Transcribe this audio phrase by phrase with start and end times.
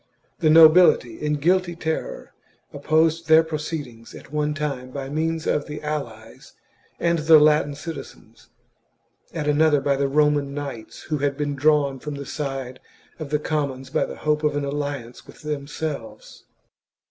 [0.39, 2.33] The nobility, in guilty terror,
[2.73, 6.53] opposed their proceedings at one time by means of the allies
[6.99, 8.47] and the Latin citizens,
[9.31, 12.79] at another by the Roman knights who had been drawn from the side
[13.19, 16.45] of the commons by the hope of an alliance with themselves.